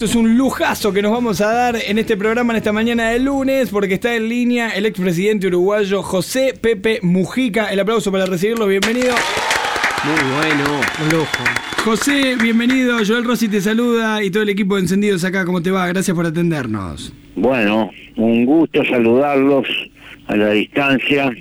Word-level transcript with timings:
Esto 0.00 0.12
es 0.12 0.14
un 0.14 0.38
lujazo 0.38 0.92
que 0.92 1.02
nos 1.02 1.10
vamos 1.10 1.40
a 1.40 1.52
dar 1.52 1.74
en 1.74 1.98
este 1.98 2.16
programa 2.16 2.52
en 2.52 2.58
esta 2.58 2.72
mañana 2.72 3.10
de 3.10 3.18
lunes 3.18 3.68
porque 3.68 3.94
está 3.94 4.14
en 4.14 4.28
línea 4.28 4.68
el 4.68 4.86
expresidente 4.86 5.48
uruguayo 5.48 6.04
José 6.04 6.54
Pepe 6.54 7.00
Mujica. 7.02 7.72
El 7.72 7.80
aplauso 7.80 8.12
para 8.12 8.24
recibirlo, 8.24 8.68
bienvenido. 8.68 9.12
Muy 10.04 10.36
bueno, 10.36 10.80
un 11.02 11.08
lujo. 11.08 11.44
José, 11.84 12.36
bienvenido. 12.40 12.98
Joel 13.04 13.24
Rossi 13.24 13.48
te 13.48 13.60
saluda 13.60 14.22
y 14.22 14.30
todo 14.30 14.44
el 14.44 14.50
equipo 14.50 14.76
de 14.76 14.82
Encendidos 14.82 15.24
acá. 15.24 15.44
¿Cómo 15.44 15.60
te 15.62 15.72
va? 15.72 15.88
Gracias 15.88 16.14
por 16.14 16.24
atendernos. 16.24 17.12
Bueno, 17.34 17.90
un 18.14 18.44
gusto 18.44 18.84
saludarlos 18.84 19.66
a 20.28 20.36
la 20.36 20.50
distancia, 20.50 21.32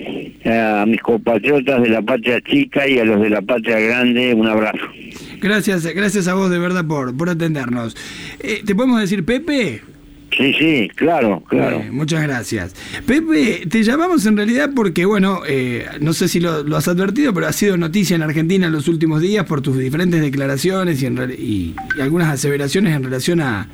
a 0.46 0.84
mis 0.88 1.02
compatriotas 1.02 1.84
de 1.84 1.90
la 1.90 2.02
patria 2.02 2.42
chica 2.42 2.88
y 2.88 2.98
a 2.98 3.06
los 3.06 3.22
de 3.22 3.30
la 3.30 3.44
patria 3.44 3.80
grande, 3.80 4.34
un 4.34 4.48
abrazo. 4.48 4.88
Gracias, 5.42 5.86
gracias 5.86 6.28
a 6.28 6.34
vos 6.34 6.50
de 6.50 6.60
verdad 6.60 6.86
por, 6.86 7.16
por 7.16 7.30
atendernos. 7.30 7.96
Eh, 8.40 8.62
¿Te 8.66 8.76
podemos 8.76 9.00
decir 9.00 9.24
Pepe? 9.26 9.82
Sí, 10.36 10.54
sí, 10.54 10.92
claro, 10.94 11.42
claro. 11.48 11.78
Eh, 11.78 11.90
muchas 11.90 12.22
gracias. 12.22 12.76
Pepe, 13.06 13.66
te 13.68 13.84
llamamos 13.84 14.26
en 14.26 14.36
realidad 14.36 14.72
porque, 14.76 15.06
bueno, 15.06 15.42
eh, 15.48 15.86
no 16.02 16.14
sé 16.14 16.28
si 16.28 16.40
lo, 16.40 16.76
has 16.76 16.88
advertido, 16.88 17.34
pero 17.34 17.48
ha 17.48 17.54
sido 17.54 17.78
noticia 17.78 18.16
en 18.16 18.22
Argentina 18.22 18.68
en 18.68 18.74
los 18.74 18.88
últimos 18.88 19.22
días 19.22 19.46
por 19.46 19.62
tus 19.62 19.78
diferentes 19.78 20.22
declaraciones 20.22 21.02
y, 21.02 21.08
y, 21.08 21.76
algunas 22.00 22.28
aseveraciones 22.28 22.96
en 22.96 23.04
relación 23.04 23.42
a, 23.42 23.68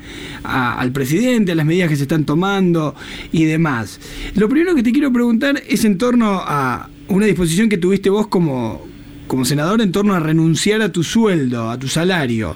al 0.43 0.91
presidente, 0.91 1.51
a 1.51 1.55
las 1.55 1.65
medidas 1.65 1.89
que 1.89 1.95
se 1.95 2.03
están 2.03 2.23
tomando 2.23 2.95
y 3.31 3.45
demás. 3.45 3.99
Lo 4.35 4.47
primero 4.47 4.75
que 4.75 4.83
te 4.83 4.91
quiero 4.91 5.11
preguntar 5.11 5.61
es 5.67 5.83
en 5.83 5.97
torno 5.97 6.41
a 6.45 6.87
una 7.09 7.25
disposición 7.25 7.67
que 7.67 7.77
tuviste 7.77 8.09
vos 8.09 8.27
como, 8.27 8.87
como 9.33 9.45
senador 9.45 9.81
en 9.81 9.91
torno 9.91 10.13
a 10.13 10.19
renunciar 10.19 10.83
a 10.83 10.91
tu 10.91 11.01
sueldo, 11.01 11.71
a 11.71 11.79
tu 11.79 11.87
salario. 11.87 12.55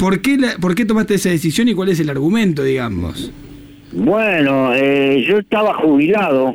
¿Por 0.00 0.20
qué, 0.20 0.36
¿Por 0.60 0.74
qué 0.74 0.84
tomaste 0.84 1.14
esa 1.14 1.28
decisión 1.28 1.68
y 1.68 1.74
cuál 1.74 1.90
es 1.90 2.00
el 2.00 2.10
argumento, 2.10 2.64
digamos? 2.64 3.32
Bueno, 3.92 4.74
eh, 4.74 5.24
yo 5.28 5.38
estaba 5.38 5.74
jubilado. 5.74 6.54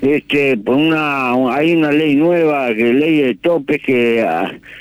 Este, 0.00 0.56
por 0.56 0.74
una, 0.74 1.32
hay 1.54 1.76
una 1.76 1.92
ley 1.92 2.16
nueva, 2.16 2.74
que 2.74 2.92
ley 2.92 3.20
de 3.20 3.36
topes, 3.36 3.80
que 3.86 4.26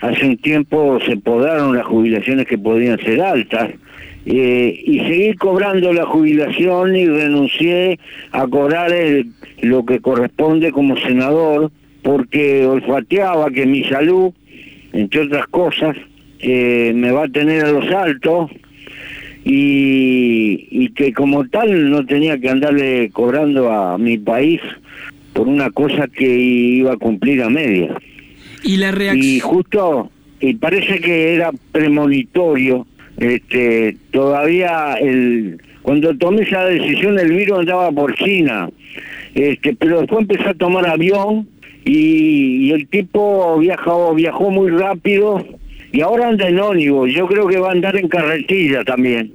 hace 0.02 0.25
un 0.25 0.38
tiempo 0.38 0.97
se 1.05 1.17
podaron 1.17 1.77
las 1.77 1.85
jubilaciones 1.85 2.47
que 2.47 2.57
podían 2.57 2.97
ser 3.02 3.22
altas. 3.22 3.69
Eh, 4.25 4.81
y 4.83 4.97
seguí 5.02 5.35
cobrando 5.35 5.94
la 5.94 6.07
jubilación 6.07 6.95
y 6.95 7.05
renuncié 7.05 7.99
a 8.31 8.47
cobrar 8.47 8.91
lo 9.61 9.85
que 9.85 9.99
corresponde 9.99 10.72
como 10.72 10.97
senador 10.97 11.72
porque 12.03 12.66
olfateaba 12.66 13.49
que 13.52 13.66
mi 13.66 13.83
salud, 13.85 14.31
entre 14.94 15.21
otras 15.21 15.47
cosas, 15.47 15.95
eh, 16.39 16.91
me 16.95 17.11
va 17.11 17.25
a 17.25 17.27
tener 17.30 17.66
a 17.66 17.71
los 17.71 17.89
altos 17.91 18.52
y, 19.44 20.89
que 20.89 21.13
como 21.13 21.47
tal 21.47 21.89
no 21.89 22.05
tenía 22.05 22.39
que 22.39 22.49
andarle 22.49 23.09
cobrando 23.11 23.72
a 23.72 23.97
mi 23.97 24.17
país 24.17 24.61
por 25.33 25.47
una 25.47 25.69
cosa 25.72 26.07
que 26.07 26.27
iba 26.27 26.94
a 26.94 26.97
cumplir 26.97 27.41
a 27.41 27.49
media. 27.49 27.95
Y 28.63 28.77
la 28.77 28.91
reacción... 28.91 29.25
Y 29.25 29.39
justo, 29.39 30.11
y 30.39 30.53
parece 30.55 30.99
que 30.99 31.33
era 31.33 31.52
premonitorio, 31.72 32.85
este, 33.17 33.97
todavía 34.11 34.95
el 34.95 35.59
cuando 35.81 36.16
tomé 36.16 36.44
esa 36.44 36.66
decisión 36.66 37.17
el 37.17 37.31
virus 37.33 37.59
andaba 37.59 37.91
por 37.91 38.16
China, 38.16 38.69
este, 39.33 39.75
pero 39.75 40.02
después 40.02 40.22
empecé 40.22 40.49
a 40.49 40.53
tomar 40.53 40.88
avión 40.88 41.47
y, 41.85 42.71
el 42.71 42.87
tipo 42.87 43.57
viajó, 43.59 44.13
viajó 44.13 44.49
muy 44.49 44.69
rápido 44.69 45.45
y 45.91 46.01
ahora 46.01 46.29
anda 46.29 46.47
en 46.47 46.59
ónibus. 46.59 47.13
Yo 47.13 47.27
creo 47.27 47.47
que 47.47 47.57
va 47.57 47.69
a 47.69 47.71
andar 47.71 47.97
en 47.97 48.07
carretilla 48.07 48.83
también. 48.83 49.33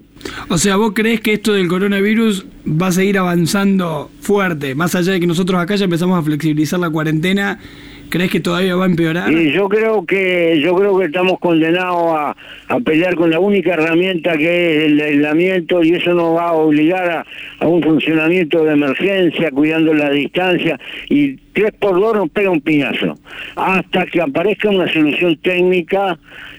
O 0.48 0.58
sea, 0.58 0.76
¿vos 0.76 0.92
crees 0.94 1.20
que 1.20 1.34
esto 1.34 1.52
del 1.52 1.68
coronavirus 1.68 2.46
va 2.66 2.88
a 2.88 2.92
seguir 2.92 3.18
avanzando 3.18 4.10
fuerte? 4.20 4.74
Más 4.74 4.94
allá 4.94 5.12
de 5.12 5.20
que 5.20 5.26
nosotros 5.26 5.60
acá 5.60 5.76
ya 5.76 5.84
empezamos 5.84 6.18
a 6.18 6.22
flexibilizar 6.22 6.80
la 6.80 6.90
cuarentena, 6.90 7.60
¿crees 8.08 8.30
que 8.30 8.40
todavía 8.40 8.76
va 8.76 8.84
a 8.84 8.88
empeorar? 8.88 9.28
Sí, 9.28 9.52
yo 9.52 9.68
creo 9.68 10.04
que 10.04 10.60
yo 10.60 10.74
creo 10.74 10.98
que 10.98 11.06
estamos 11.06 11.38
condenados 11.38 12.14
a, 12.16 12.36
a 12.68 12.80
pelear 12.80 13.14
con 13.14 13.30
la 13.30 13.40
única 13.40 13.74
herramienta 13.74 14.36
que 14.36 14.76
es 14.76 14.84
el 14.84 15.00
aislamiento 15.00 15.82
y 15.82 15.94
eso 15.94 16.12
nos 16.14 16.36
va 16.36 16.48
a 16.48 16.52
obligar 16.52 17.10
a, 17.10 17.26
a 17.60 17.66
un 17.66 17.82
funcionamiento 17.82 18.64
de 18.64 18.72
emergencia, 18.72 19.50
cuidando 19.50 19.94
la 19.94 20.10
distancia 20.10 20.78
y 21.08 21.36
tres 21.52 21.72
por 21.78 21.98
dos 21.98 22.16
nos 22.16 22.30
pega 22.30 22.50
un 22.50 22.60
piñazo, 22.60 23.14
hasta 23.56 24.06
que 24.06 24.20
aparezca 24.20 24.68
una 24.68 24.92
solución 24.92 25.36
técnica, 25.42 26.18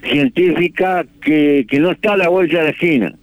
científica, 0.10 1.06
que, 1.22 1.66
que 1.70 1.80
no 1.80 1.92
está 1.92 2.14
a 2.14 2.18
la 2.18 2.30
vuelta 2.30 2.58
de 2.58 2.64
la 2.64 2.70
esquina. 2.70 3.14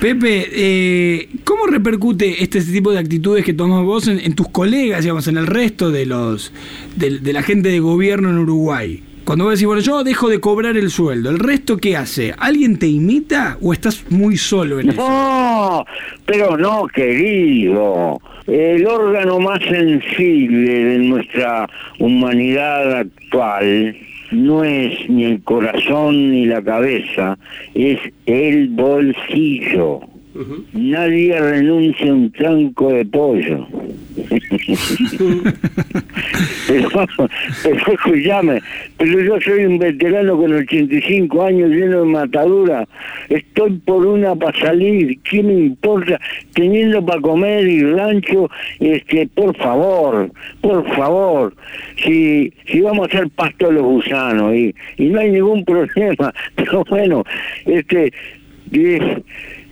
Pepe, 0.00 0.48
eh, 0.50 1.28
¿cómo 1.44 1.66
repercute 1.66 2.42
este 2.42 2.62
tipo 2.62 2.90
de 2.90 2.98
actitudes 2.98 3.44
que 3.44 3.52
tomas 3.52 3.84
vos 3.84 4.08
en, 4.08 4.34
tus 4.34 4.48
colegas, 4.48 5.02
digamos, 5.02 5.28
en 5.28 5.36
el 5.36 5.46
resto 5.46 5.90
de 5.90 6.06
los 6.06 6.54
de, 6.96 7.20
la 7.34 7.42
gente 7.42 7.68
de 7.68 7.80
gobierno 7.80 8.30
en 8.30 8.38
Uruguay? 8.38 9.02
Cuando 9.24 9.44
vos 9.44 9.52
decís, 9.52 9.66
bueno, 9.66 9.82
yo 9.82 10.02
dejo 10.02 10.30
de 10.30 10.40
cobrar 10.40 10.78
el 10.78 10.88
sueldo, 10.90 11.28
¿el 11.28 11.38
resto 11.38 11.76
qué 11.76 11.98
hace? 11.98 12.34
¿Alguien 12.38 12.78
te 12.78 12.86
imita 12.86 13.58
o 13.60 13.74
estás 13.74 14.06
muy 14.08 14.38
solo 14.38 14.80
en 14.80 14.88
eso? 14.88 15.06
No, 15.06 15.84
pero 16.24 16.56
no, 16.56 16.86
querido. 16.86 18.22
El 18.46 18.86
órgano 18.86 19.38
más 19.38 19.60
sensible 19.68 20.82
de 20.82 20.98
nuestra 20.98 21.68
humanidad 21.98 23.00
actual 23.00 23.94
no 24.30 24.64
es 24.64 25.08
ni 25.08 25.24
el 25.24 25.42
corazón 25.42 26.30
ni 26.30 26.46
la 26.46 26.62
cabeza, 26.62 27.38
es 27.74 27.98
el 28.26 28.68
bolsillo. 28.68 30.00
Nadie 30.72 31.38
renuncia 31.38 32.10
a 32.10 32.14
un 32.14 32.32
tranco 32.32 32.92
de 32.92 33.04
pollo. 33.04 33.66
pero, 36.66 36.88
pero 37.62 37.92
escúchame, 37.92 38.62
pero 38.96 39.20
yo 39.20 39.40
soy 39.40 39.64
un 39.66 39.78
veterano 39.78 40.36
con 40.36 40.52
85 40.52 41.42
años 41.44 41.70
lleno 41.70 42.00
de 42.00 42.06
matadura. 42.06 42.88
Estoy 43.28 43.72
por 43.78 44.06
una 44.06 44.34
para 44.34 44.58
salir. 44.58 45.18
¿Qué 45.22 45.42
me 45.42 45.52
importa? 45.54 46.18
Teniendo 46.54 47.04
para 47.04 47.20
comer 47.20 47.66
y 47.68 47.82
rancho, 47.82 48.48
este, 48.78 49.26
por 49.28 49.54
favor, 49.56 50.30
por 50.60 50.86
favor. 50.96 51.54
Si, 52.02 52.52
si 52.66 52.80
vamos 52.80 53.08
a 53.08 53.16
hacer 53.16 53.28
pasto 53.30 53.68
a 53.68 53.72
los 53.72 53.82
gusanos 53.82 54.54
y, 54.54 54.74
y 54.96 55.06
no 55.06 55.20
hay 55.20 55.30
ningún 55.32 55.64
problema, 55.66 56.32
pero 56.56 56.84
bueno, 56.88 57.24
este 57.66 58.10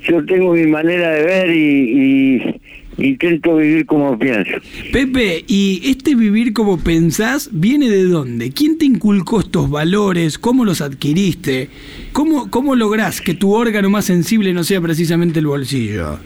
yo 0.02 0.24
tengo 0.24 0.52
mi 0.52 0.66
manera 0.66 1.10
de 1.10 1.22
ver 1.24 1.50
y, 1.50 2.60
intento 2.98 3.56
vivir 3.56 3.86
como 3.86 4.18
pienso. 4.18 4.56
Pepe, 4.92 5.44
¿y 5.46 5.82
este 5.84 6.14
vivir 6.14 6.52
como 6.52 6.78
pensás 6.78 7.48
viene 7.52 7.88
de 7.88 8.04
dónde? 8.04 8.50
¿Quién 8.50 8.76
te 8.76 8.86
inculcó 8.86 9.40
estos 9.40 9.70
valores? 9.70 10.38
¿Cómo 10.38 10.64
los 10.64 10.80
adquiriste? 10.80 11.68
¿Cómo, 12.12 12.50
cómo 12.50 12.74
lográs 12.74 13.20
que 13.20 13.34
tu 13.34 13.54
órgano 13.54 13.88
más 13.88 14.04
sensible 14.04 14.52
no 14.52 14.64
sea 14.64 14.80
precisamente 14.80 15.38
el 15.38 15.46
bolsillo? 15.46 16.18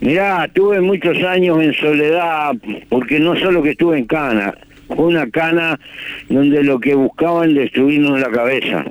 Mirá, 0.00 0.48
tuve 0.52 0.80
muchos 0.80 1.16
años 1.24 1.62
en 1.62 1.72
soledad, 1.72 2.54
porque 2.90 3.18
no 3.18 3.34
solo 3.36 3.62
que 3.62 3.70
estuve 3.70 3.98
en 3.98 4.04
cana, 4.04 4.54
fue 4.86 5.06
una 5.06 5.28
cana 5.30 5.80
donde 6.28 6.62
lo 6.62 6.78
que 6.78 6.94
buscaban 6.94 7.54
destruirnos 7.54 8.20
la 8.20 8.30
cabeza 8.30 8.84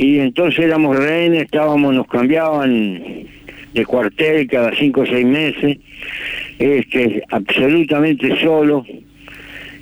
y 0.00 0.18
entonces 0.18 0.60
éramos 0.60 0.96
rehenes, 0.96 1.42
estábamos, 1.42 1.94
nos 1.94 2.06
cambiaban 2.06 3.02
de 3.74 3.84
cuartel 3.84 4.46
cada 4.48 4.74
cinco 4.74 5.02
o 5.02 5.06
seis 5.06 5.26
meses, 5.26 5.76
este, 6.58 7.22
absolutamente 7.28 8.34
solo, 8.40 8.86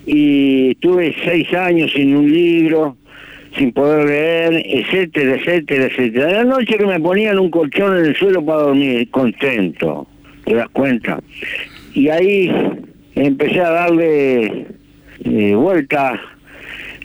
y 0.06 0.72
estuve 0.72 1.14
seis 1.24 1.54
años 1.54 1.92
sin 1.92 2.16
un 2.16 2.32
libro, 2.32 2.96
sin 3.56 3.70
poder 3.70 4.06
leer, 4.06 4.66
etcétera, 4.66 5.36
etcétera, 5.36 5.84
etcétera. 5.84 6.32
La 6.32 6.44
noche 6.44 6.76
que 6.76 6.86
me 6.86 6.98
ponían 6.98 7.38
un 7.38 7.48
colchón 7.48 7.98
en 7.98 8.06
el 8.06 8.16
suelo 8.16 8.44
para 8.44 8.62
dormir, 8.62 9.08
contento, 9.10 10.08
te 10.44 10.54
das 10.54 10.68
cuenta. 10.70 11.20
Y 11.94 12.08
ahí 12.08 12.50
empecé 13.14 13.60
a 13.60 13.70
darle 13.70 14.66
eh, 15.24 15.54
vuelta 15.54 16.20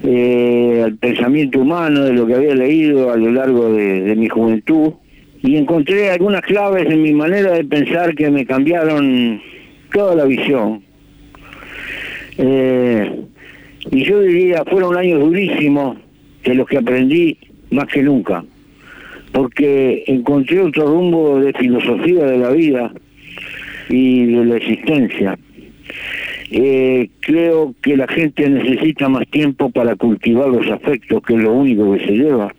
eh, 0.05 0.81
al 0.83 0.97
pensamiento 0.97 1.61
humano 1.61 2.03
de 2.03 2.11
lo 2.11 2.27
que 2.27 2.35
había 2.35 2.53
leído 2.55 3.11
a 3.11 3.15
lo 3.15 3.31
largo 3.31 3.71
de, 3.71 4.13
mi 4.17 4.27
juventud 4.27 4.93
y 5.41 5.55
encontré 5.55 6.11
algunas 6.11 6.41
claves 6.41 6.87
en 6.89 7.01
mi 7.01 7.13
manera 7.13 7.51
de 7.51 7.63
pensar 7.63 8.13
que 8.13 8.29
me 8.29 8.45
cambiaron 8.45 9.41
toda 9.93 10.15
la 10.15 10.25
visión. 10.25 10.83
Eh, 12.37 13.23
y 13.91 14.03
yo 14.03 14.21
diría, 14.21 14.63
fueron 14.65 14.97
años 14.97 15.21
durísimos 15.21 15.97
de 16.43 16.55
los 16.55 16.67
que 16.67 16.77
aprendí 16.79 17.37
más 17.71 17.87
que 17.87 18.03
nunca, 18.03 18.43
porque 19.31 20.03
encontré 20.07 20.59
otro 20.59 20.85
rumbo 20.85 21.39
de 21.39 21.53
filosofía 21.53 22.25
de 22.25 22.37
la 22.37 22.49
vida 22.49 22.91
y 23.89 24.25
de 24.25 24.45
la 24.45 24.57
existencia. 24.57 25.37
Eh, 26.51 27.09
creo 27.19 27.73
que 27.81 27.97
la 27.97 28.07
gente 28.07 28.49
necesita 28.49 29.09
más 29.09 29.27
tiempo 29.27 29.69
para 29.69 29.95
cultivar 29.95 30.49
los 30.49 30.69
afectos, 30.69 31.21
que 31.23 31.33
es 31.35 31.39
lo 31.39 31.53
único 31.53 31.93
que 31.93 32.05
se 32.05 32.11
lleva. 32.11 32.53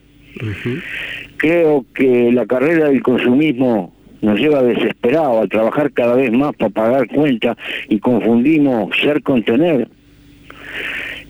creo 1.36 1.84
que 1.94 2.32
la 2.32 2.46
carrera 2.46 2.88
del 2.88 3.02
consumismo 3.02 3.94
nos 4.24 4.40
lleva 4.40 4.62
desesperado 4.62 5.40
a 5.40 5.46
trabajar 5.46 5.92
cada 5.92 6.14
vez 6.16 6.32
más 6.32 6.56
para 6.56 6.70
pagar 6.70 7.08
cuentas 7.08 7.56
y 7.88 7.98
confundimos 7.98 8.96
ser 9.00 9.22
con 9.22 9.42
tener. 9.42 9.88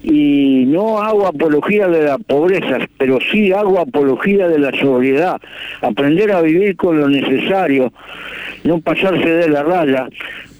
Y 0.02 0.64
no 0.66 1.02
hago 1.02 1.26
apología 1.26 1.88
de 1.88 2.04
la 2.04 2.18
pobreza, 2.18 2.78
pero 2.98 3.18
sí 3.32 3.52
hago 3.52 3.80
apología 3.80 4.48
de 4.48 4.58
la 4.58 4.70
sobriedad, 4.78 5.40
aprender 5.80 6.30
a 6.30 6.42
vivir 6.42 6.76
con 6.76 7.00
lo 7.00 7.08
necesario, 7.08 7.92
no 8.64 8.80
pasarse 8.80 9.28
de 9.28 9.48
la 9.48 9.62
raya 9.62 10.08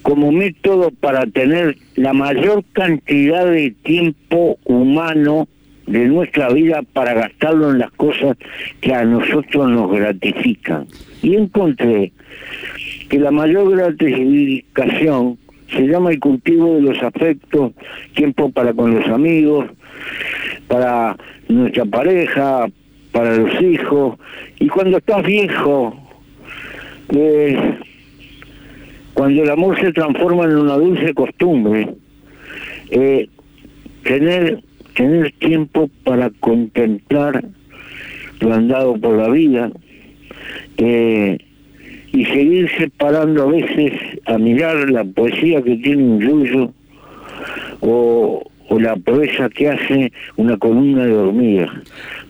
como 0.04 0.30
método 0.32 0.90
para 0.90 1.24
tener 1.26 1.78
la 1.96 2.12
mayor 2.12 2.62
cantidad 2.74 3.46
de 3.46 3.70
tiempo 3.70 4.58
humano 4.66 5.48
de 5.86 6.06
nuestra 6.08 6.50
vida 6.50 6.82
para 6.92 7.14
gastarlo 7.14 7.70
en 7.70 7.78
las 7.78 7.90
cosas 7.92 8.36
que 8.82 8.92
a 8.92 9.06
nosotros 9.06 9.70
nos 9.70 9.90
gratifican. 9.90 10.86
Y 11.22 11.36
encontré 11.36 12.12
que 13.08 13.18
la 13.18 13.30
mayor 13.30 13.74
gratificación 13.74 15.38
se 15.70 15.86
llama 15.86 16.10
el 16.10 16.20
cultivo 16.20 16.74
de 16.74 16.82
los 16.82 17.02
afectos, 17.02 17.72
tiempo 18.14 18.50
para 18.50 18.74
con 18.74 18.94
los 18.94 19.06
amigos, 19.08 19.70
para 20.68 21.16
nuestra 21.48 21.86
pareja, 21.86 22.66
para 23.10 23.38
los 23.38 23.62
hijos. 23.62 24.18
Y 24.60 24.68
cuando 24.68 24.98
estás 24.98 25.22
viejo, 25.24 25.96
eh, 27.08 27.78
cuando 29.14 29.42
el 29.42 29.50
amor 29.50 29.80
se 29.80 29.92
transforma 29.92 30.44
en 30.44 30.56
una 30.56 30.74
dulce 30.74 31.14
costumbre, 31.14 31.94
eh, 32.90 33.28
tener 34.02 34.62
tener 34.94 35.32
tiempo 35.32 35.90
para 36.04 36.30
contemplar 36.30 37.44
lo 38.40 38.54
andado 38.54 38.96
por 38.96 39.16
la 39.16 39.28
vida 39.28 39.70
eh, 40.76 41.38
y 42.12 42.24
seguirse 42.26 42.90
parando 42.90 43.42
a 43.42 43.46
veces 43.46 43.92
a 44.26 44.38
mirar 44.38 44.90
la 44.90 45.04
poesía 45.04 45.62
que 45.62 45.76
tiene 45.76 46.02
un 46.02 46.20
yuyo 46.20 46.72
o, 47.80 48.50
la 48.70 48.96
poesía 48.96 49.48
que 49.50 49.68
hace 49.68 50.12
una 50.36 50.56
columna 50.56 51.06
de 51.06 51.14
hormigas. 51.14 51.70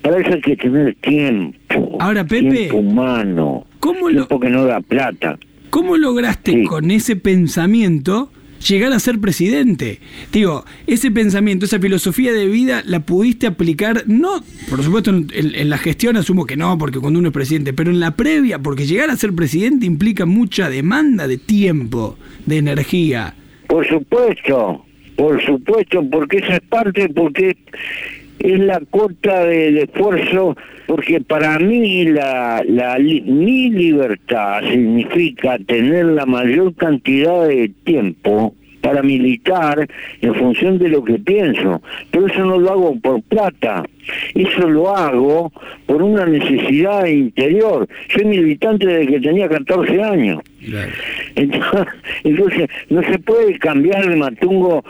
Para 0.02 0.18
eso 0.18 0.34
hay 0.34 0.42
que 0.42 0.56
tener 0.56 0.94
tiempo. 0.96 1.96
Ahora, 2.00 2.22
Pepe, 2.22 2.50
tiempo 2.50 2.76
humano. 2.78 3.64
¿cómo 3.80 4.10
lo, 4.10 4.28
que 4.28 4.50
no 4.50 4.66
da 4.66 4.80
plata. 4.80 5.38
¿Cómo 5.74 5.96
lograste 5.96 6.62
con 6.68 6.92
ese 6.92 7.16
pensamiento 7.16 8.30
llegar 8.68 8.92
a 8.92 9.00
ser 9.00 9.18
presidente. 9.18 9.98
Digo, 10.32 10.64
ese 10.86 11.10
pensamiento, 11.10 11.66
esa 11.66 11.80
filosofía 11.80 12.32
de 12.32 12.46
vida, 12.46 12.84
la 12.86 13.00
pudiste 13.00 13.48
aplicar, 13.48 14.04
no, 14.06 14.40
por 14.70 14.84
supuesto, 14.84 15.10
en, 15.10 15.68
la 15.68 15.76
gestión 15.76 16.16
asumo 16.16 16.46
que 16.46 16.56
no, 16.56 16.78
porque 16.78 17.00
cuando 17.00 17.18
uno 17.18 17.30
es 17.30 17.34
presidente, 17.34 17.72
pero 17.72 17.90
en 17.90 17.98
la 17.98 18.12
previa, 18.12 18.60
porque 18.60 18.86
llegar 18.86 19.10
a 19.10 19.16
ser 19.16 19.32
presidente 19.34 19.84
implica 19.84 20.26
mucha 20.26 20.70
demanda 20.70 21.26
de 21.26 21.38
tiempo, 21.38 22.16
de 22.46 22.58
energía. 22.58 23.34
Por 23.66 23.84
supuesto, 23.88 24.84
por 25.16 25.44
supuesto, 25.44 26.08
porque 26.08 26.38
esa 26.38 26.54
es 26.54 26.62
parte, 26.62 27.08
porque 27.08 27.56
es 28.38 28.58
la 28.60 28.80
cota 28.90 29.44
del 29.44 29.78
esfuerzo, 29.78 30.56
porque 30.86 31.20
para 31.20 31.58
mí 31.58 32.04
la, 32.04 32.62
la, 32.66 32.98
mi 32.98 33.70
libertad 33.70 34.62
significa 34.70 35.58
tener 35.58 36.06
la 36.06 36.26
mayor 36.26 36.74
cantidad 36.74 37.46
de 37.46 37.70
tiempo 37.84 38.54
para 38.84 39.02
militar 39.02 39.88
en 40.20 40.34
función 40.34 40.78
de 40.78 40.90
lo 40.90 41.02
que 41.02 41.18
pienso, 41.18 41.80
pero 42.10 42.26
eso 42.26 42.44
no 42.44 42.58
lo 42.58 42.70
hago 42.70 43.00
por 43.00 43.22
plata, 43.22 43.82
eso 44.34 44.68
lo 44.68 44.94
hago 44.94 45.50
por 45.86 46.02
una 46.02 46.26
necesidad 46.26 47.06
interior. 47.06 47.88
Soy 48.14 48.26
militante 48.26 48.86
desde 48.86 49.06
que 49.06 49.20
tenía 49.20 49.48
14 49.48 50.02
años. 50.02 50.42
Entonces, 51.34 51.86
entonces, 52.24 52.68
no 52.90 53.02
se 53.02 53.18
puede 53.20 53.58
cambiar 53.58 54.06
de 54.06 54.16
matungo 54.16 54.84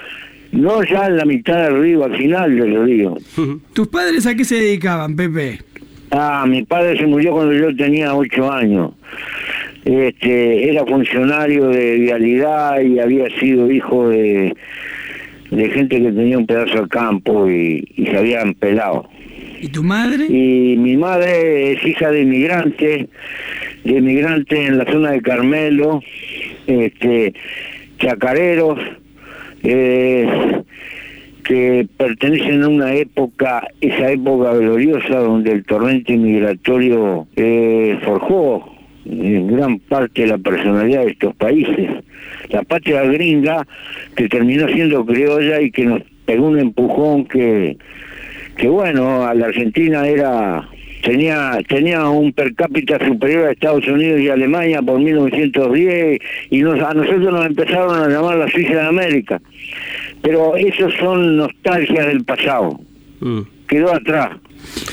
no 0.54 0.82
ya 0.84 1.06
en 1.06 1.16
la 1.16 1.24
mitad 1.24 1.64
del 1.64 1.80
río, 1.80 2.04
al 2.04 2.16
final 2.16 2.56
del 2.56 2.84
río. 2.84 3.16
¿Tus 3.72 3.88
padres 3.88 4.26
a 4.26 4.34
qué 4.34 4.44
se 4.44 4.56
dedicaban, 4.56 5.16
Pepe? 5.16 5.58
Ah, 6.10 6.44
mi 6.48 6.62
padre 6.62 6.96
se 6.96 7.06
murió 7.06 7.32
cuando 7.32 7.54
yo 7.54 7.74
tenía 7.76 8.14
ocho 8.14 8.50
años. 8.50 8.92
Este, 9.84 10.70
era 10.70 10.86
funcionario 10.86 11.68
de 11.68 11.98
vialidad 11.98 12.80
y 12.80 12.98
había 13.00 13.28
sido 13.38 13.70
hijo 13.70 14.08
de, 14.08 14.54
de 15.50 15.70
gente 15.70 16.00
que 16.00 16.12
tenía 16.12 16.38
un 16.38 16.46
pedazo 16.46 16.82
de 16.82 16.88
campo 16.88 17.50
y, 17.50 17.84
se 17.96 18.16
habían 18.16 18.54
pelado. 18.54 19.08
¿Y 19.60 19.68
tu 19.68 19.82
madre? 19.82 20.26
Y 20.26 20.76
mi 20.76 20.96
madre 20.96 21.72
es 21.72 21.84
hija 21.84 22.10
de 22.10 22.22
inmigrantes, 22.22 23.08
de 23.84 23.92
inmigrantes 23.92 24.58
en 24.58 24.78
la 24.78 24.90
zona 24.90 25.12
de 25.12 25.22
Carmelo, 25.22 26.00
este, 26.66 27.34
chacareros, 27.98 28.78
eh, 29.64 30.62
que 31.44 31.86
pertenecen 31.96 32.62
a 32.62 32.68
una 32.68 32.94
época, 32.94 33.66
esa 33.80 34.10
época 34.10 34.54
gloriosa 34.54 35.18
donde 35.18 35.52
el 35.52 35.64
torrente 35.64 36.16
migratorio 36.16 37.26
eh, 37.36 37.98
forjó 38.04 38.74
en 39.04 39.46
gran 39.48 39.78
parte 39.78 40.26
la 40.26 40.38
personalidad 40.38 41.04
de 41.04 41.10
estos 41.10 41.34
países. 41.36 41.90
La 42.48 42.62
patria 42.62 43.02
gringa 43.02 43.66
que 44.16 44.28
terminó 44.28 44.68
siendo 44.68 45.04
criolla 45.04 45.60
y 45.60 45.70
que 45.70 45.84
nos 45.84 46.02
pegó 46.24 46.48
un 46.48 46.58
empujón 46.58 47.26
que, 47.26 47.76
que 48.56 48.68
bueno, 48.68 49.26
a 49.26 49.34
la 49.34 49.46
Argentina 49.46 50.06
era 50.06 50.68
tenía 51.02 51.58
tenía 51.68 52.08
un 52.08 52.32
per 52.32 52.54
cápita 52.54 52.98
superior 53.06 53.46
a 53.46 53.52
Estados 53.52 53.86
Unidos 53.86 54.20
y 54.20 54.30
Alemania 54.30 54.80
por 54.80 54.98
1910 54.98 56.18
y 56.50 56.62
nos, 56.62 56.80
a 56.80 56.94
nosotros 56.94 57.30
nos 57.30 57.46
empezaron 57.46 57.94
a 57.94 58.08
llamar 58.08 58.38
la 58.38 58.48
Suiza 58.48 58.72
de 58.72 58.86
América. 58.86 59.40
Pero 60.24 60.56
esos 60.56 60.90
son 60.98 61.36
nostalgias 61.36 62.06
del 62.06 62.24
pasado. 62.24 62.80
Mm. 63.20 63.40
Quedó 63.68 63.94
atrás. 63.94 64.30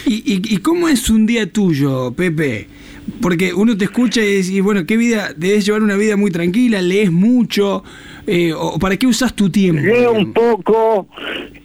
¿Y, 0.05 0.23
¿Y, 0.25 0.57
cómo 0.57 0.89
es 0.89 1.09
un 1.09 1.25
día 1.25 1.49
tuyo, 1.49 2.11
Pepe? 2.11 2.67
Porque 3.21 3.53
uno 3.53 3.77
te 3.77 3.85
escucha 3.85 4.21
y 4.21 4.35
dice, 4.35 4.61
bueno, 4.61 4.85
¿qué 4.85 4.97
vida? 4.97 5.29
Debes 5.35 5.65
llevar 5.65 5.83
una 5.83 5.95
vida 5.95 6.17
muy 6.17 6.31
tranquila, 6.31 6.81
lees 6.81 7.11
mucho, 7.11 7.83
eh, 8.27 8.51
o 8.53 8.77
¿para 8.77 8.97
qué 8.97 9.07
usas 9.07 9.33
tu 9.33 9.49
tiempo? 9.49 9.81
Leo 9.81 10.11
un 10.11 10.33
poco, 10.33 11.07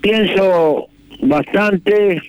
pienso 0.01 0.87
bastante 1.23 2.23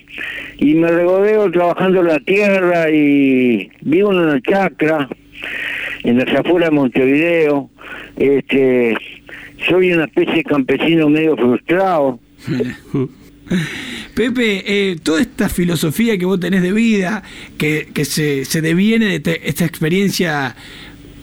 y 0.57 0.73
me 0.73 0.89
regodeo 0.89 1.51
trabajando 1.51 2.01
la 2.01 2.19
tierra 2.19 2.89
y 2.89 3.69
vivo 3.81 4.11
en 4.11 4.17
una 4.17 4.41
chacra 4.41 5.07
en 6.03 6.17
las 6.17 6.39
afueras 6.39 6.71
de 6.71 6.75
Montevideo. 6.75 7.69
Este, 8.15 8.95
soy 9.67 9.91
una 9.93 10.05
especie 10.05 10.35
de 10.35 10.43
campesino 10.43 11.09
medio 11.09 11.35
frustrado. 11.35 12.19
Pepe, 14.13 14.63
eh, 14.65 14.97
toda 15.01 15.21
esta 15.21 15.47
filosofía 15.47 16.17
que 16.17 16.25
vos 16.25 16.39
tenés 16.39 16.61
de 16.61 16.73
vida, 16.73 17.23
que, 17.57 17.89
que 17.93 18.03
se, 18.03 18.45
se 18.45 18.61
deviene 18.61 19.19
de 19.19 19.41
esta 19.43 19.65
experiencia 19.65 20.55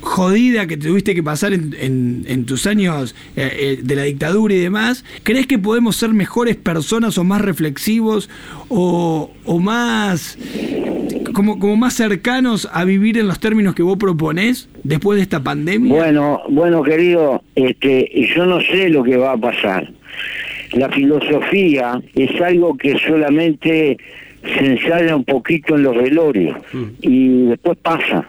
jodida 0.00 0.66
que 0.66 0.76
tuviste 0.76 1.14
que 1.14 1.22
pasar 1.22 1.52
en, 1.54 1.74
en, 1.80 2.44
tus 2.44 2.66
años 2.66 3.14
eh, 3.36 3.50
eh, 3.58 3.80
de 3.82 3.96
la 3.96 4.02
dictadura 4.02 4.54
y 4.54 4.58
demás, 4.58 5.04
¿crees 5.22 5.46
que 5.46 5.58
podemos 5.58 5.96
ser 5.96 6.10
mejores 6.10 6.56
personas 6.56 7.16
o 7.18 7.24
más 7.24 7.40
reflexivos 7.40 8.28
o, 8.68 9.32
o 9.44 9.58
más 9.58 10.38
como, 11.32 11.58
como 11.58 11.76
más 11.76 11.94
cercanos 11.94 12.68
a 12.72 12.84
vivir 12.84 13.18
en 13.18 13.26
los 13.26 13.40
términos 13.40 13.74
que 13.74 13.82
vos 13.82 13.96
proponés 13.96 14.68
después 14.84 15.16
de 15.16 15.22
esta 15.22 15.42
pandemia? 15.42 15.92
Bueno, 15.92 16.42
bueno 16.48 16.82
querido, 16.82 17.42
este, 17.54 18.08
yo 18.34 18.46
no 18.46 18.60
sé 18.60 18.88
lo 18.88 19.02
que 19.02 19.16
va 19.16 19.32
a 19.32 19.36
pasar. 19.36 19.90
La 20.72 20.88
filosofía 20.90 22.00
es 22.14 22.40
algo 22.40 22.76
que 22.76 22.96
solamente 22.98 23.96
se 24.42 24.66
ensaya 24.66 25.16
un 25.16 25.24
poquito 25.24 25.76
en 25.76 25.82
los 25.82 25.96
velorios 25.96 26.56
mm. 26.72 26.84
y 27.00 27.42
después 27.46 27.78
pasa 27.78 28.28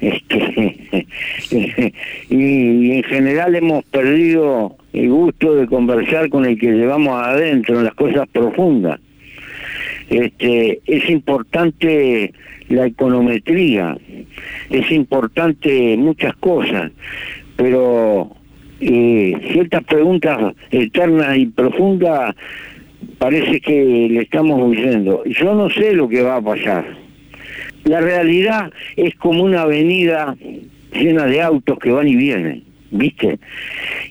este, 0.00 1.06
y, 2.30 2.92
en 2.92 3.02
general 3.04 3.54
hemos 3.54 3.84
perdido 3.84 4.76
el 4.92 5.08
gusto 5.08 5.54
de 5.54 5.66
conversar 5.66 6.28
con 6.28 6.44
el 6.44 6.58
que 6.58 6.72
llevamos 6.72 7.22
adentro, 7.22 7.78
en 7.78 7.84
las 7.84 7.94
cosas 7.94 8.28
profundas. 8.32 9.00
Este, 10.08 10.80
es 10.86 11.08
importante 11.10 12.32
la 12.68 12.86
econometría, 12.86 13.96
es 14.70 14.90
importante 14.90 15.96
muchas 15.96 16.34
cosas, 16.36 16.90
pero 17.56 18.34
eh, 18.80 19.34
ciertas 19.52 19.84
preguntas 19.84 20.54
eternas 20.70 21.36
y 21.36 21.46
profundas 21.46 22.34
parece 23.18 23.60
que 23.60 24.08
le 24.10 24.22
estamos 24.22 24.60
huyendo. 24.62 25.24
Yo 25.24 25.54
no 25.54 25.70
sé 25.70 25.94
lo 25.94 26.08
que 26.08 26.22
va 26.22 26.36
a 26.36 26.42
pasar 26.42 27.02
la 27.84 28.00
realidad 28.00 28.70
es 28.96 29.14
como 29.16 29.44
una 29.44 29.62
avenida 29.62 30.36
llena 30.92 31.26
de 31.26 31.42
autos 31.42 31.78
que 31.78 31.90
van 31.90 32.08
y 32.08 32.16
vienen, 32.16 32.64
¿viste? 32.90 33.38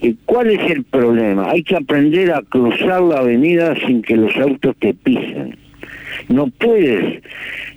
¿Y 0.01 0.15
cuál 0.25 0.49
es 0.49 0.71
el 0.71 0.83
problema? 0.83 1.51
Hay 1.51 1.63
que 1.63 1.75
aprender 1.75 2.31
a 2.31 2.41
cruzar 2.41 3.01
la 3.01 3.19
avenida 3.19 3.75
sin 3.85 4.01
que 4.01 4.15
los 4.15 4.35
autos 4.37 4.75
te 4.79 4.93
pisen. 4.93 5.57
No 6.29 6.47
puedes 6.47 7.21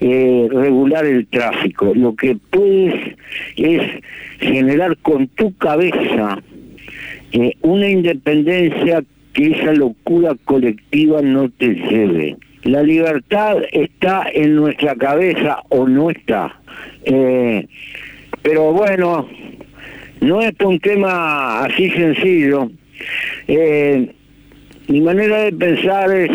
eh, 0.01 0.49
regular 0.51 1.05
el 1.05 1.27
tráfico, 1.27 1.93
lo 1.95 2.15
que 2.15 2.37
puedes 2.51 3.17
es 3.57 3.83
generar 4.41 4.97
con 4.99 5.29
tu 5.29 5.57
cabeza 5.57 6.43
eh, 7.33 7.53
una 7.63 7.89
independencia 7.89 9.03
que 9.33 9.51
esa 9.53 9.73
locura 9.73 10.37
colectiva 10.45 11.23
no 11.23 11.49
te 11.51 11.69
lleve. 11.75 12.37
La 12.63 12.83
libertad 12.83 13.59
está 13.73 14.27
en 14.33 14.57
nuestra 14.57 14.95
cabeza 14.95 15.59
o 15.69 15.87
no 15.87 16.11
está. 16.11 16.61
Eh, 17.05 17.67
pero 18.43 18.73
bueno, 18.73 19.29
no 20.21 20.41
es 20.41 20.53
un 20.65 20.79
tema 20.81 21.65
así 21.65 21.91
sencillo. 21.91 22.71
Mi 24.87 25.01
manera 25.01 25.45
de 25.45 25.53
pensar 25.53 26.15
es, 26.15 26.31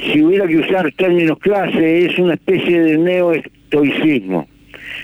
si 0.00 0.22
hubiera 0.22 0.46
que 0.46 0.58
usar 0.58 0.90
términos 0.92 1.38
clase, 1.38 2.06
es 2.06 2.18
una 2.18 2.34
especie 2.34 2.80
de 2.80 2.98
neoestoicismo. 2.98 4.48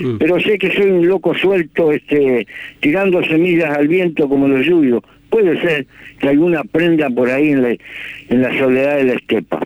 Mm. 0.00 0.16
Pero 0.18 0.40
sé 0.40 0.58
que 0.58 0.72
soy 0.74 0.90
un 0.90 1.06
loco 1.06 1.34
suelto, 1.34 1.92
este, 1.92 2.46
tirando 2.80 3.22
semillas 3.24 3.76
al 3.76 3.88
viento 3.88 4.28
como 4.28 4.48
los 4.48 4.64
lluvios. 4.66 5.02
Puede 5.34 5.60
ser 5.62 5.84
que 6.20 6.28
alguna 6.28 6.62
prenda 6.62 7.10
por 7.10 7.28
ahí 7.28 7.48
en 7.48 7.62
la, 7.62 7.70
en 7.70 8.42
la 8.42 8.56
soledad 8.56 8.98
de 8.98 9.04
la 9.04 9.14
estepa. 9.14 9.58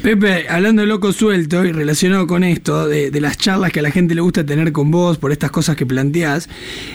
Pepe, 0.00 0.48
hablando 0.48 0.82
de 0.82 0.86
loco 0.86 1.10
suelto 1.10 1.64
y 1.64 1.72
relacionado 1.72 2.28
con 2.28 2.44
esto, 2.44 2.86
de, 2.86 3.10
las 3.20 3.36
charlas 3.36 3.72
que 3.72 3.80
a 3.80 3.82
la 3.82 3.90
gente 3.90 4.14
le 4.14 4.20
gusta 4.20 4.46
tener 4.46 4.70
con 4.70 4.92
vos 4.92 5.18
por 5.18 5.32
estas 5.32 5.50
cosas 5.50 5.74
que 5.74 5.86
planteás, 5.86 6.48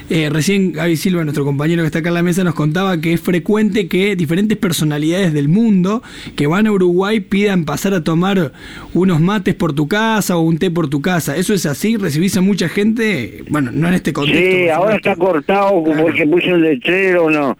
eh, 0.10 0.30
recién 0.32 0.72
Gaby 0.72 0.96
Silva, 0.96 1.26
nuestro 1.26 1.44
compañero 1.44 1.84
que 1.84 1.88
está 1.88 2.00
acá 2.00 2.08
en 2.08 2.16
la 2.16 2.24
mesa, 2.24 2.46
nos 2.46 2.56
contaba 2.56 3.02
que 3.02 3.12
es 3.12 3.20
frecuente 3.20 3.90
que 3.90 4.16
diferentes 4.16 4.58
personalidades 4.58 5.34
del 5.34 5.50
mundo 5.50 6.02
que 6.38 6.48
van 6.48 6.66
a 6.66 6.72
Uruguay 6.72 7.20
pidan 7.20 7.66
pasar 7.66 7.94
a 7.94 8.06
tomar 8.06 8.54
unos 8.94 9.20
mates 9.20 9.54
por 9.54 9.74
tu 9.74 9.90
casa 9.90 10.38
o 10.38 10.42
un 10.44 10.60
té 10.60 10.72
por 10.72 10.90
tu 10.90 11.02
casa. 11.02 11.36
¿Eso 11.36 11.54
es 11.54 11.66
así? 11.66 11.98
¿Recibís 11.98 12.38
a 12.38 12.42
mucha 12.42 12.70
gente? 12.70 13.44
Bueno, 13.50 13.70
no 13.74 13.90
en 13.90 13.96
este 13.96 14.14
contexto. 14.14 14.42
Sí, 14.42 14.70
ahora 14.70 14.96
está 14.96 15.14
cortado 15.18 15.84
porque 15.84 16.26
puse 16.26 16.54
un 16.54 16.62
letrero, 16.62 17.30
no. 17.30 17.58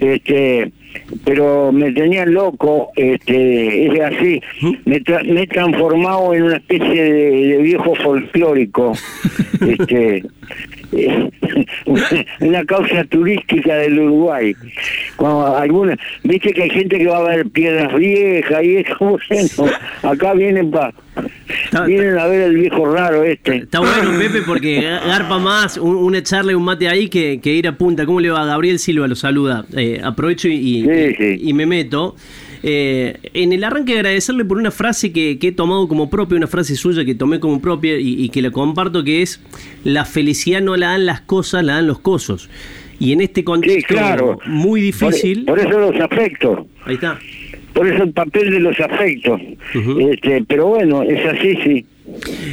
Este, 0.00 0.72
pero 1.24 1.72
me 1.72 1.92
tenían 1.92 2.32
loco, 2.32 2.90
este, 2.96 3.86
es 3.86 4.00
así, 4.00 4.40
me, 4.84 5.02
me 5.24 5.42
he 5.42 5.46
transformado 5.46 6.34
en 6.34 6.44
una 6.44 6.56
especie 6.56 7.02
de, 7.02 7.56
viejo 7.58 7.94
folclórico, 7.96 8.92
este, 9.60 10.22
una, 12.40 12.64
causa 12.64 13.04
turística 13.04 13.76
del 13.76 13.98
Uruguay. 13.98 14.54
Cuando 15.16 15.56
alguna, 15.56 15.98
viste 16.22 16.52
que 16.52 16.62
hay 16.62 16.70
gente 16.70 16.98
que 16.98 17.06
va 17.06 17.18
a 17.18 17.36
ver 17.36 17.48
piedras 17.50 17.94
viejas 17.94 18.64
y 18.64 18.76
es 18.76 18.88
como, 18.96 19.18
bueno, 19.56 19.72
acá 20.02 20.34
vienen 20.34 20.70
para 20.70 20.92
Vienen 21.86 22.18
a 22.18 22.26
ver 22.26 22.42
el 22.42 22.56
viejo 22.56 22.86
raro 22.86 23.24
este. 23.24 23.56
Está 23.56 23.80
bueno, 23.80 24.18
Pepe, 24.18 24.42
porque 24.46 24.80
garpa 25.06 25.38
más 25.38 25.76
un, 25.76 25.96
un 25.96 26.14
echarle 26.14 26.54
un 26.54 26.64
mate 26.64 26.88
ahí 26.88 27.08
que, 27.08 27.40
ir 27.44 27.68
a 27.68 27.76
punta. 27.76 28.06
¿Cómo 28.06 28.20
le 28.20 28.30
va? 28.30 28.44
Gabriel 28.44 28.78
Silva 28.78 29.06
lo 29.06 29.14
saluda. 29.14 29.64
Eh, 29.76 30.00
aprovecho 30.02 30.48
y, 30.48 30.86
y, 31.40 31.52
me 31.52 31.66
meto. 31.66 32.16
Eh, 32.62 33.16
en 33.34 33.52
el 33.52 33.62
arranque 33.62 33.94
agradecerle 33.94 34.44
por 34.44 34.58
una 34.58 34.70
frase 34.70 35.12
que, 35.12 35.38
he 35.40 35.52
tomado 35.52 35.86
como 35.88 36.10
propia, 36.10 36.36
una 36.36 36.48
frase 36.48 36.74
suya 36.76 37.04
que 37.04 37.14
tomé 37.14 37.40
como 37.40 37.60
propia 37.60 37.98
y, 37.98 38.28
que 38.30 38.42
la 38.42 38.50
comparto, 38.50 39.04
que 39.04 39.22
es, 39.22 39.40
la 39.84 40.04
felicidad 40.04 40.60
no 40.60 40.76
la 40.76 40.88
dan 40.88 41.06
las 41.06 41.20
cosas, 41.20 41.64
la 41.64 41.74
dan 41.74 41.86
los 41.86 42.00
cosos. 42.00 42.50
Y 43.00 43.12
en 43.12 43.20
este 43.20 43.44
contexto 43.44 44.38
muy 44.46 44.80
difícil... 44.80 45.44
por 45.44 45.58
eso 45.60 45.68
los 45.68 46.00
afectos. 46.00 46.66
Ahí 46.84 46.94
está 46.94 47.18
por 47.78 47.86
eso 47.86 48.02
el 48.02 48.12
papel 48.12 48.50
de 48.50 48.58
los 48.58 48.80
afectos. 48.80 49.40
este, 50.00 50.42
pero 50.48 50.66
bueno, 50.66 51.04
es 51.04 51.24
así, 51.24 51.56
sí. 51.62 51.86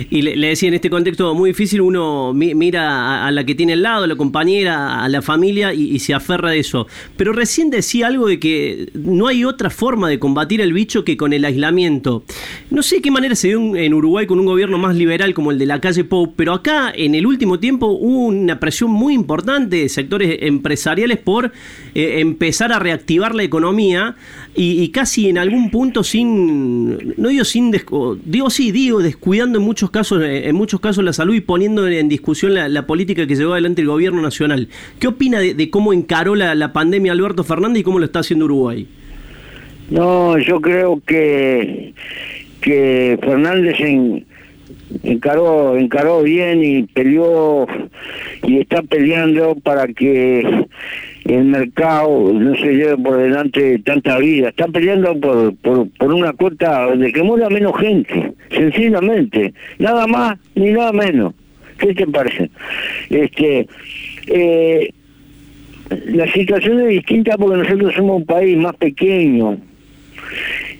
Y 0.10 0.22
le, 0.22 0.48
decía, 0.48 0.69
en 0.69 0.75
este 0.75 0.89
contexto 0.89 1.34
muy 1.34 1.51
difícil, 1.51 1.81
uno 1.81 2.34
mira 2.34 3.25
a, 3.25 3.31
la 3.31 3.45
que 3.45 3.55
tiene 3.55 3.74
al 3.74 3.81
lado, 3.81 4.03
a 4.03 4.07
la 4.07 4.15
compañera, 4.15 5.03
a 5.03 5.10
la 5.10 5.22
familia 5.22 5.74
y, 5.74 6.00
se 6.00 6.13
aferra 6.13 6.50
a 6.50 6.55
eso. 6.55 6.88
Pero 7.17 7.34
recién 7.34 7.69
decía 7.69 8.07
algo 8.07 8.27
de 8.27 8.39
que 8.39 8.89
no 8.93 9.27
hay 9.27 9.43
otra 9.43 9.69
forma 9.69 10.10
de 10.10 10.19
combatir 10.19 10.62
el 10.62 10.74
bicho 10.74 11.03
que 11.03 11.17
con 11.17 11.34
el 11.34 11.45
aislamiento. 11.45 12.24
No 12.69 12.84
sé 12.84 13.01
qué 13.01 13.12
manera 13.12 13.36
se 13.36 13.48
dio 13.50 13.75
en 13.75 13.93
Uruguay 13.93 14.27
con 14.27 14.39
un 14.39 14.45
gobierno 14.45 14.77
más 14.77 14.95
liberal 14.95 15.34
como 15.34 15.51
el 15.51 15.57
de 15.57 15.65
la 15.65 15.81
calle 15.81 16.03
Pou, 16.03 16.34
pero 16.36 16.53
acá 16.53 16.91
en 16.95 17.15
el 17.15 17.25
último 17.25 17.60
tiempo 17.60 17.88
hubo 17.88 18.25
una 18.25 18.60
presión 18.60 18.91
muy 18.91 19.13
importante 19.13 19.77
de 19.77 19.89
sectores 19.89 20.38
empresariales 20.41 21.17
por 21.17 21.51
eh, 21.93 22.19
empezar 22.19 22.72
a 22.72 22.79
reactivar 22.79 23.36
la 23.36 23.43
economía 23.43 24.15
y, 24.57 24.88
casi 24.89 25.27
en 25.27 25.38
algún 25.38 25.69
punto 25.69 26.03
sin, 26.03 27.13
no 27.17 27.29
digo 27.29 27.43
sin, 27.43 27.72
digo 28.24 28.50
sí, 28.50 28.72
digo 28.72 29.00
descuidando 29.00 29.55
en 29.58 29.64
muchos 29.64 29.90
casos, 29.90 30.24
eh, 30.24 30.48
en 30.48 30.56
muchos 30.56 30.80
casos 30.80 31.04
la 31.04 31.14
salud 31.14 31.36
y 31.36 31.42
poniendo 31.42 31.88
en 31.88 32.10
discusión 32.10 32.54
la, 32.54 32.88
política 32.88 33.26
que 33.28 33.36
llevó 33.36 33.54
adelante 33.54 33.82
el 33.82 33.88
gobierno 33.88 34.22
nacional. 34.22 34.70
¿Qué 35.00 35.08
opina 35.08 35.40
de, 35.40 35.70
cómo 35.70 35.94
encaró 35.94 36.36
la, 36.36 36.74
pandemia 36.74 37.12
Alberto 37.12 37.44
Fernández 37.44 37.82
y 37.82 37.84
cómo 37.84 38.00
lo 38.00 38.06
está 38.06 38.20
haciendo 38.20 38.46
Uruguay? 38.46 38.88
No, 39.90 40.38
yo 40.38 40.62
creo 40.62 41.02
que, 41.06 41.94
que 42.62 43.18
Fernández 43.22 43.78
encaró, 45.04 45.78
encaró 45.78 46.24
bien 46.24 46.64
y 46.64 46.84
peleó 46.84 47.68
y 48.44 48.60
está 48.60 48.82
peleando 48.82 49.56
para 49.56 49.88
que 49.88 50.68
el 51.25 51.46
mercado 51.46 52.32
no 52.34 52.55
se 52.55 52.74
lleve 52.74 52.98
por 52.98 53.17
delante 53.17 53.79
tanta 53.79 54.20
vida. 54.20 54.50
Están 54.50 54.72
peleando 54.72 55.20
por, 55.20 55.55
por, 55.55 56.13
una 56.13 56.34
cuota 56.34 56.96
de 56.96 57.12
que 57.12 57.24
muera 57.24 57.50
menos 57.50 57.77
gente, 57.79 58.34
sencillamente. 58.51 59.53
Nada 59.79 60.05
más 60.05 60.38
ni 60.53 60.72
nada 60.72 60.91
menos. 60.91 61.34
¿Qué 61.79 61.94
te 61.94 62.05
parece? 62.08 62.50
Este, 63.10 63.67
eh, 64.27 64.94
la 66.05 66.32
situación 66.32 66.82
es 66.82 66.89
distinta 66.89 67.38
porque 67.38 67.58
nosotros 67.58 67.94
somos 67.96 68.17
un 68.17 68.25
país 68.25 68.55
más 68.58 68.75
pequeño 68.75 69.58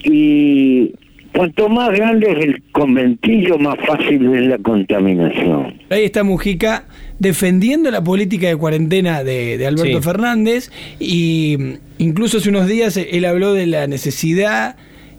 y 0.04 0.94
cuanto 1.36 1.68
más 1.70 1.90
grande 1.90 2.32
es 2.32 2.46
el 2.46 2.64
conventillo, 2.72 3.58
más 3.58 3.78
fácil 3.86 4.34
es 4.34 4.48
la 4.48 4.58
contaminación. 4.60 5.74
Ahí 5.90 6.06
está 6.06 6.24
Mujica 6.24 6.86
defendiendo 7.20 7.92
la 7.92 8.04
política 8.04 8.48
de 8.48 8.56
cuarentena 8.56 9.24
de, 9.24 9.66
Alberto 9.66 10.02
Fernández 10.02 10.72
y 11.00 11.56
mm, 11.58 11.74
incluso 12.00 12.38
hace 12.38 12.50
unos 12.50 12.68
días 12.68 12.98
él 12.98 13.26
habló 13.26 13.54
de 13.54 13.66
la 13.66 13.88
necesidad 13.88 14.76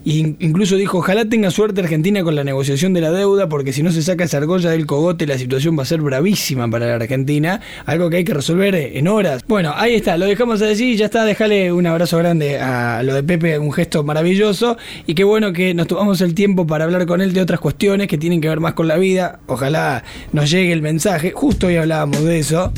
incluso 0.09 0.77
dijo, 0.77 0.99
ojalá 0.99 1.25
tenga 1.25 1.51
suerte 1.51 1.81
Argentina 1.81 2.23
con 2.23 2.35
la 2.35 2.43
negociación 2.43 2.93
de 2.93 3.01
la 3.01 3.11
deuda, 3.11 3.49
porque 3.49 3.73
si 3.73 3.83
no 3.83 3.91
se 3.91 4.01
saca 4.01 4.23
esa 4.23 4.37
argolla 4.37 4.69
del 4.69 4.85
cogote, 4.85 5.27
la 5.27 5.37
situación 5.37 5.77
va 5.77 5.83
a 5.83 5.85
ser 5.85 6.01
bravísima 6.01 6.69
para 6.69 6.87
la 6.87 6.95
Argentina, 6.95 7.59
algo 7.85 8.09
que 8.09 8.17
hay 8.17 8.23
que 8.23 8.33
resolver 8.33 8.73
en 8.75 9.07
horas. 9.07 9.43
Bueno, 9.47 9.73
ahí 9.75 9.95
está, 9.95 10.17
lo 10.17 10.25
dejamos 10.25 10.61
así, 10.61 10.95
ya 10.95 11.05
está, 11.05 11.25
déjale 11.25 11.73
un 11.73 11.85
abrazo 11.87 12.17
grande 12.17 12.59
a 12.59 13.03
lo 13.03 13.13
de 13.13 13.23
Pepe, 13.23 13.59
un 13.59 13.73
gesto 13.73 14.03
maravilloso, 14.03 14.77
y 15.05 15.13
qué 15.13 15.25
bueno 15.25 15.51
que 15.51 15.73
nos 15.73 15.87
tomamos 15.87 16.21
el 16.21 16.33
tiempo 16.33 16.65
para 16.65 16.85
hablar 16.85 17.05
con 17.05 17.19
él 17.19 17.33
de 17.33 17.41
otras 17.41 17.59
cuestiones 17.59 18.07
que 18.07 18.17
tienen 18.17 18.39
que 18.39 18.47
ver 18.47 18.61
más 18.61 18.73
con 18.73 18.87
la 18.87 18.97
vida, 18.97 19.39
ojalá 19.47 20.03
nos 20.31 20.49
llegue 20.49 20.71
el 20.71 20.81
mensaje, 20.81 21.31
justo 21.31 21.67
hoy 21.67 21.75
hablábamos 21.75 22.23
de 22.23 22.39
eso 22.39 22.71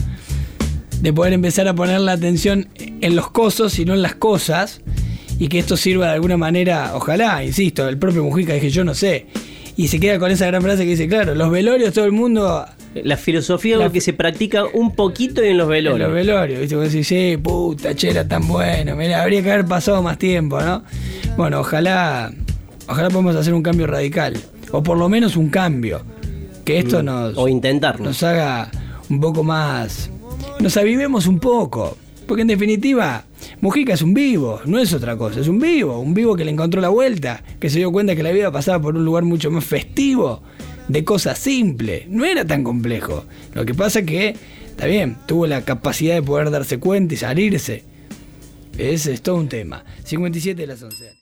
de 1.02 1.14
poder 1.14 1.34
empezar 1.34 1.68
a 1.68 1.74
poner 1.74 2.02
la 2.02 2.14
atención 2.14 2.68
en 2.76 3.16
los 3.16 3.30
cosos 3.30 3.80
y 3.80 3.86
no 3.86 3.94
en 3.94 4.02
las 4.02 4.16
cosas 4.16 4.82
y 5.40 5.48
que 5.48 5.60
esto 5.60 5.78
sirva 5.78 6.08
de 6.08 6.14
alguna 6.14 6.38
manera, 6.38 6.92
ojalá, 6.94 7.44
insisto, 7.44 7.88
el 7.88 7.98
propio 7.98 8.24
Mujica 8.24 8.54
dije 8.54 8.70
yo 8.70 8.84
no 8.84 8.94
sé, 8.94 9.28
y 9.78 9.88
se 9.88 10.00
queda 10.00 10.20
con 10.20 10.30
esa 10.30 10.46
gran 10.46 10.62
frase 10.62 10.84
que 10.84 10.90
dice, 10.90 11.08
claro, 11.08 11.34
los 11.34 11.50
velorios, 11.50 11.94
todo 11.94 12.06
el 12.06 12.12
mundo... 12.12 12.66
La 12.96 13.18
filosofía 13.18 13.76
es 13.76 13.82
lo 13.82 13.92
que 13.92 14.02
se 14.02 14.14
practica 14.14 14.66
un 14.66 14.96
poquito 14.96 15.42
en 15.42 15.58
los 15.58 15.70
velorios. 15.70 15.96
En 15.96 16.02
los 16.08 16.14
velorios, 16.14 16.60
¿viste? 16.60 16.76
Vos 16.76 16.92
decís, 16.92 17.08
sí, 17.08 17.38
puta, 17.42 17.96
chera 17.96 18.28
tan 18.28 18.46
bueno, 18.48 18.96
mira, 18.96 19.22
habría 19.22 19.42
que 19.42 19.52
haber 19.52 19.66
pasado 19.66 20.02
más 20.02 20.18
tiempo, 20.18 20.60
¿no? 20.60 20.84
Bueno, 21.38 21.62
ojalá, 21.62 22.34
ojalá 22.88 23.10
podamos 23.10 23.36
hacer 23.36 23.54
un 23.54 23.64
cambio 23.64 23.88
radical, 23.88 24.38
o 24.72 24.84
por 24.84 24.98
lo 24.98 25.08
menos 25.08 25.38
un 25.38 25.50
cambio, 25.50 26.02
que 26.66 26.80
esto 26.80 27.02
mm. 27.02 27.06
nos... 27.06 27.38
O 27.38 27.48
intentarlo. 27.48 28.04
Nos 28.04 28.22
haga 28.24 28.70
un 29.10 29.22
poco 29.22 29.44
más... 29.44 30.10
Nos 30.60 30.76
avivemos 30.76 31.26
un 31.26 31.40
poco, 31.40 31.96
porque 32.28 32.42
en 32.42 32.50
definitiva 32.50 33.24
Mujica 33.62 33.94
es 33.94 34.02
un 34.02 34.14
vivo, 34.14 34.62
no 34.66 34.80
es 34.80 34.94
otra 34.94 35.18
cosa, 35.18 35.42
es 35.42 35.50
un 35.50 35.60
vivo, 35.60 36.00
un 36.00 36.14
vivo 36.14 36.38
que 36.38 36.46
le 36.46 36.52
encontró 36.52 36.80
la 36.80 36.88
vuelta, 36.88 37.44
que 37.60 37.70
se 37.70 37.80
dio 37.80 37.92
cuenta 37.92 38.16
que 38.16 38.24
la 38.24 38.32
vida 38.32 38.52
pasaba 38.54 38.82
por 38.82 38.96
un 38.96 39.04
lugar 39.04 39.24
mucho 39.24 39.52
más 39.52 39.66
festivo, 39.66 40.42
de 40.88 41.04
cosas 41.04 41.38
simples, 41.40 42.08
no 42.08 42.24
era 42.24 42.46
tan 42.46 42.64
complejo. 42.64 43.26
Lo 43.54 43.66
que 43.66 43.74
pasa 43.74 44.04
que, 44.04 44.34
está 44.66 44.86
bien, 44.86 45.18
tuvo 45.26 45.46
la 45.46 45.66
capacidad 45.66 46.16
de 46.16 46.22
poder 46.22 46.52
darse 46.52 46.80
cuenta 46.80 47.14
y 47.16 47.18
salirse. 47.18 47.84
Ese 48.78 49.12
es 49.12 49.22
todo 49.22 49.36
un 49.36 49.50
tema. 49.50 49.84
57 50.06 50.62
de 50.62 50.68
las 50.68 50.82
11. 50.82 51.18